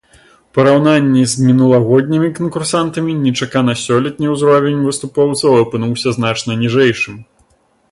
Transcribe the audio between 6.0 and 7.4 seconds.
значна ніжэйшым.